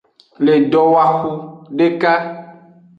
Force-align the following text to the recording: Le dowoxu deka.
Le 0.45 0.53
dowoxu 0.71 1.31
deka. 1.77 2.13